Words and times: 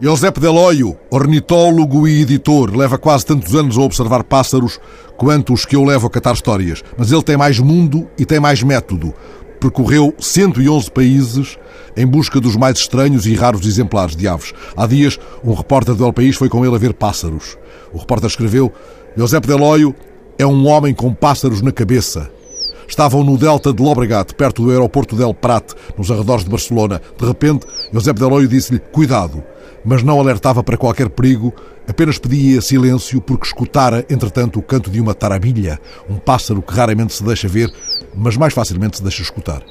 Eusébio 0.00 0.40
Deloio, 0.40 0.98
ornitólogo 1.08 2.08
e 2.08 2.20
editor, 2.20 2.76
leva 2.76 2.98
quase 2.98 3.24
tantos 3.24 3.54
anos 3.54 3.78
a 3.78 3.80
observar 3.80 4.24
pássaros 4.24 4.80
quanto 5.16 5.52
os 5.52 5.64
que 5.64 5.76
eu 5.76 5.84
levo 5.84 6.08
a 6.08 6.10
catar 6.10 6.34
histórias. 6.34 6.82
Mas 6.98 7.12
ele 7.12 7.22
tem 7.22 7.36
mais 7.36 7.60
mundo 7.60 8.08
e 8.18 8.26
tem 8.26 8.40
mais 8.40 8.60
método. 8.60 9.14
Percorreu 9.60 10.12
111 10.18 10.90
países 10.90 11.56
em 11.96 12.04
busca 12.04 12.40
dos 12.40 12.56
mais 12.56 12.78
estranhos 12.78 13.24
e 13.24 13.34
raros 13.34 13.64
exemplares 13.66 14.16
de 14.16 14.26
aves. 14.26 14.52
Há 14.76 14.84
dias, 14.84 15.18
um 15.44 15.54
repórter 15.54 15.94
do 15.94 16.04
El 16.04 16.12
País 16.12 16.34
foi 16.34 16.48
com 16.48 16.66
ele 16.66 16.74
a 16.74 16.78
ver 16.78 16.92
pássaros. 16.92 17.56
O 17.92 17.98
repórter 17.98 18.28
escreveu: 18.28 18.72
Eusébio 19.16 19.48
Deloio 19.48 19.94
é 20.36 20.44
um 20.44 20.66
homem 20.66 20.92
com 20.92 21.14
pássaros 21.14 21.62
na 21.62 21.70
cabeça. 21.70 22.28
Estavam 22.88 23.22
no 23.22 23.38
delta 23.38 23.72
de 23.72 23.80
Lobregat, 23.80 24.34
perto 24.34 24.62
do 24.62 24.70
aeroporto 24.70 25.14
del 25.14 25.32
Prat, 25.32 25.72
nos 25.96 26.10
arredores 26.10 26.44
de 26.44 26.50
Barcelona. 26.50 27.00
De 27.16 27.24
repente, 27.24 27.64
Eusébio 27.92 28.24
Deloio 28.24 28.48
disse-lhe: 28.48 28.80
Cuidado! 28.80 29.53
Mas 29.84 30.02
não 30.02 30.18
alertava 30.18 30.62
para 30.62 30.76
qualquer 30.76 31.10
perigo, 31.10 31.52
apenas 31.86 32.18
pedia 32.18 32.60
silêncio 32.60 33.20
porque 33.20 33.46
escutara, 33.46 34.04
entretanto, 34.08 34.58
o 34.58 34.62
canto 34.62 34.90
de 34.90 35.00
uma 35.00 35.14
tarabilha, 35.14 35.78
um 36.08 36.16
pássaro 36.16 36.62
que 36.62 36.72
raramente 36.72 37.12
se 37.12 37.22
deixa 37.22 37.48
ver, 37.48 37.70
mas 38.14 38.36
mais 38.36 38.54
facilmente 38.54 38.96
se 38.96 39.02
deixa 39.02 39.22
escutar. 39.22 39.62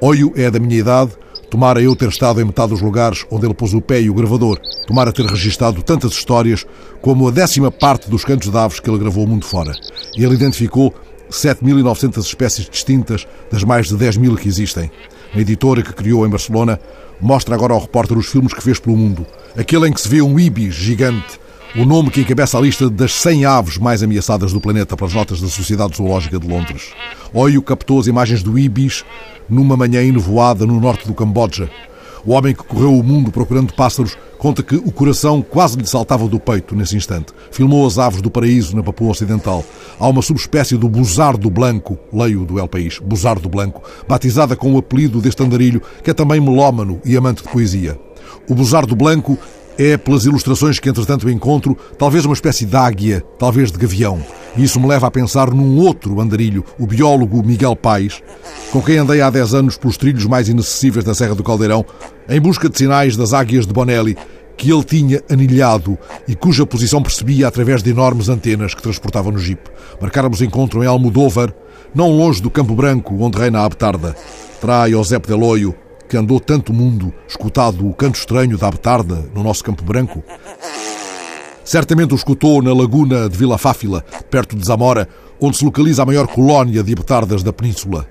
Oio 0.00 0.32
é 0.34 0.50
da 0.50 0.58
minha 0.58 0.78
idade, 0.78 1.12
tomara 1.48 1.80
eu 1.80 1.94
ter 1.94 2.08
estado 2.08 2.40
em 2.40 2.44
metade 2.44 2.70
dos 2.70 2.80
lugares 2.80 3.24
onde 3.30 3.46
ele 3.46 3.54
pôs 3.54 3.72
o 3.72 3.80
pé 3.80 4.00
e 4.00 4.10
o 4.10 4.14
gravador, 4.14 4.58
tomara 4.86 5.12
ter 5.12 5.24
registado 5.26 5.82
tantas 5.82 6.12
histórias 6.12 6.66
como 7.00 7.28
a 7.28 7.30
décima 7.30 7.70
parte 7.70 8.10
dos 8.10 8.24
cantos 8.24 8.50
de 8.50 8.56
aves 8.56 8.80
que 8.80 8.90
ele 8.90 8.98
gravou 8.98 9.26
mundo 9.26 9.46
fora. 9.46 9.72
E 10.16 10.24
ele 10.24 10.34
identificou 10.34 10.92
7.900 11.30 12.18
espécies 12.18 12.68
distintas 12.68 13.26
das 13.50 13.64
mais 13.64 13.88
de 13.88 13.96
10 13.96 14.16
mil 14.18 14.36
que 14.36 14.48
existem. 14.48 14.90
A 15.34 15.40
editora 15.40 15.82
que 15.82 15.94
criou 15.94 16.26
em 16.26 16.30
Barcelona 16.30 16.78
mostra 17.20 17.54
agora 17.54 17.72
ao 17.72 17.80
repórter 17.80 18.18
os 18.18 18.26
filmes 18.26 18.52
que 18.52 18.62
fez 18.62 18.78
pelo 18.78 18.96
mundo. 18.96 19.26
Aquele 19.56 19.88
em 19.88 19.92
que 19.92 20.00
se 20.00 20.08
vê 20.08 20.20
um 20.20 20.38
ibis 20.38 20.74
gigante, 20.74 21.40
o 21.74 21.86
nome 21.86 22.10
que 22.10 22.20
encabeça 22.20 22.58
a 22.58 22.60
lista 22.60 22.90
das 22.90 23.14
100 23.14 23.46
aves 23.46 23.78
mais 23.78 24.02
ameaçadas 24.02 24.52
do 24.52 24.60
planeta 24.60 24.94
pelas 24.94 25.14
notas 25.14 25.40
da 25.40 25.48
Sociedade 25.48 25.96
Zoológica 25.96 26.38
de 26.38 26.46
Londres. 26.46 26.92
Oio 27.32 27.62
captou 27.62 27.98
as 27.98 28.06
imagens 28.06 28.42
do 28.42 28.58
ibis 28.58 29.06
numa 29.48 29.74
manhã 29.74 30.02
enovoada 30.02 30.66
no 30.66 30.78
norte 30.78 31.06
do 31.06 31.14
Camboja. 31.14 31.70
O 32.26 32.32
homem 32.32 32.54
que 32.54 32.62
correu 32.62 32.94
o 32.94 33.02
mundo 33.02 33.32
procurando 33.32 33.72
pássaros 33.72 34.18
conta 34.42 34.60
que 34.60 34.74
o 34.74 34.90
coração 34.90 35.40
quase 35.40 35.78
lhe 35.78 35.86
saltava 35.86 36.26
do 36.26 36.40
peito 36.40 36.74
nesse 36.74 36.96
instante. 36.96 37.32
Filmou 37.52 37.86
as 37.86 37.96
aves 37.96 38.20
do 38.20 38.28
paraíso 38.28 38.74
na 38.74 38.82
Papua 38.82 39.12
Ocidental. 39.12 39.64
Há 40.00 40.08
uma 40.08 40.20
subespécie 40.20 40.76
do 40.76 40.88
buzardo 40.88 41.48
blanco, 41.48 41.96
leio 42.12 42.44
do 42.44 42.58
El 42.58 42.66
País, 42.66 42.98
buzardo 42.98 43.48
blanco, 43.48 43.84
batizada 44.08 44.56
com 44.56 44.74
o 44.74 44.78
apelido 44.78 45.20
deste 45.20 45.44
andarilho, 45.44 45.80
que 46.02 46.10
é 46.10 46.12
também 46.12 46.40
melómano 46.40 47.00
e 47.04 47.16
amante 47.16 47.44
de 47.44 47.50
poesia. 47.50 47.96
O 48.48 48.54
buzardo 48.56 48.96
blanco 48.96 49.38
é, 49.78 49.96
pelas 49.96 50.24
ilustrações 50.24 50.80
que 50.80 50.88
entretanto 50.88 51.30
encontro, 51.30 51.78
talvez 51.96 52.24
uma 52.24 52.34
espécie 52.34 52.66
de 52.66 52.74
águia, 52.74 53.24
talvez 53.38 53.70
de 53.70 53.78
gavião. 53.78 54.20
Isso 54.56 54.78
me 54.78 54.86
leva 54.86 55.06
a 55.06 55.10
pensar 55.10 55.50
num 55.50 55.78
outro 55.78 56.20
andarilho, 56.20 56.64
o 56.78 56.86
biólogo 56.86 57.42
Miguel 57.42 57.74
Paes, 57.74 58.22
com 58.70 58.82
quem 58.82 58.98
andei 58.98 59.22
há 59.22 59.30
10 59.30 59.54
anos 59.54 59.78
pelos 59.78 59.96
trilhos 59.96 60.26
mais 60.26 60.48
inacessíveis 60.48 61.04
da 61.04 61.14
Serra 61.14 61.34
do 61.34 61.42
Caldeirão, 61.42 61.84
em 62.28 62.40
busca 62.40 62.68
de 62.68 62.76
sinais 62.76 63.16
das 63.16 63.32
águias 63.32 63.66
de 63.66 63.72
Bonelli, 63.72 64.16
que 64.56 64.70
ele 64.70 64.84
tinha 64.84 65.22
anilhado 65.30 65.98
e 66.28 66.36
cuja 66.36 66.66
posição 66.66 67.02
percebia 67.02 67.48
através 67.48 67.82
de 67.82 67.90
enormes 67.90 68.28
antenas 68.28 68.74
que 68.74 68.82
transportava 68.82 69.30
no 69.30 69.38
jipe. 69.38 69.70
Marcáramos 70.00 70.42
encontro 70.42 70.84
em 70.84 70.86
Almodóvar, 70.86 71.52
não 71.94 72.10
longe 72.10 72.42
do 72.42 72.50
Campo 72.50 72.74
Branco, 72.74 73.16
onde 73.20 73.38
reina 73.38 73.60
a 73.60 73.64
Abtarda. 73.64 74.14
Trai 74.60 74.90
José 74.92 75.18
Deloio, 75.18 75.74
que 76.08 76.16
andou 76.16 76.38
tanto 76.38 76.74
mundo, 76.74 77.12
escutado 77.26 77.88
o 77.88 77.94
canto 77.94 78.16
estranho 78.16 78.58
da 78.58 78.68
Abtarda 78.68 79.24
no 79.34 79.42
nosso 79.42 79.64
Campo 79.64 79.82
Branco? 79.82 80.22
Certamente 81.72 82.12
o 82.12 82.16
escutou 82.16 82.60
na 82.60 82.74
laguna 82.74 83.30
de 83.30 83.38
Vila 83.38 83.56
Fáfila, 83.56 84.04
perto 84.30 84.54
de 84.54 84.62
Zamora, 84.62 85.08
onde 85.40 85.56
se 85.56 85.64
localiza 85.64 86.02
a 86.02 86.04
maior 86.04 86.26
colónia 86.26 86.82
de 86.82 86.92
abetardas 86.92 87.42
da 87.42 87.50
península. 87.50 88.06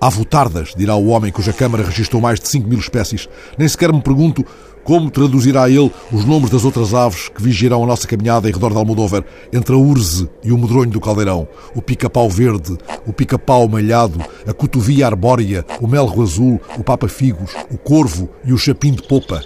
Avotardas, 0.00 0.72
dirá 0.74 0.94
o 0.94 1.08
homem 1.08 1.30
cuja 1.30 1.52
Câmara 1.52 1.84
registrou 1.84 2.22
mais 2.22 2.40
de 2.40 2.48
5 2.48 2.66
mil 2.66 2.78
espécies. 2.78 3.28
Nem 3.58 3.68
sequer 3.68 3.92
me 3.92 4.00
pergunto 4.00 4.42
como 4.84 5.10
traduzirá 5.10 5.68
ele 5.68 5.92
os 6.10 6.24
nomes 6.24 6.48
das 6.48 6.64
outras 6.64 6.94
aves 6.94 7.28
que 7.28 7.42
vigiarão 7.42 7.84
a 7.84 7.86
nossa 7.86 8.08
caminhada 8.08 8.48
em 8.48 8.52
redor 8.54 8.70
de 8.70 8.78
Almodóvar, 8.78 9.22
entre 9.52 9.74
a 9.74 9.78
urze 9.78 10.26
e 10.42 10.50
o 10.50 10.56
medronho 10.56 10.90
do 10.90 10.98
caldeirão, 10.98 11.46
o 11.74 11.82
pica-pau 11.82 12.30
verde, 12.30 12.74
o 13.06 13.12
pica-pau 13.12 13.68
malhado, 13.68 14.18
a 14.48 14.54
cotovia 14.54 15.04
arbórea, 15.04 15.62
o 15.78 15.86
melro 15.86 16.22
azul, 16.22 16.58
o 16.78 16.82
papa-figos, 16.82 17.52
o 17.70 17.76
corvo 17.76 18.30
e 18.46 18.54
o 18.54 18.56
chapim 18.56 18.92
de 18.92 19.02
popa. 19.02 19.42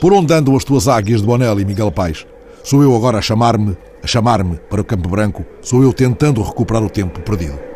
Por 0.00 0.12
onde 0.12 0.34
andam 0.34 0.56
as 0.56 0.64
tuas 0.64 0.88
águias 0.88 1.20
de 1.20 1.26
Bonelli, 1.28 1.64
Miguel 1.64 1.92
Paes? 1.92 2.26
Sou 2.68 2.82
eu 2.82 2.94
agora 2.94 3.16
a 3.16 3.22
chamar-me, 3.22 3.78
a 4.02 4.06
chamar-me 4.06 4.58
para 4.68 4.82
o 4.82 4.84
Campo 4.84 5.08
Branco, 5.08 5.42
sou 5.62 5.82
eu 5.82 5.90
tentando 5.90 6.42
recuperar 6.42 6.84
o 6.84 6.90
tempo 6.90 7.18
perdido. 7.20 7.67